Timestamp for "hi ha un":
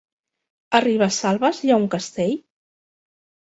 1.67-1.87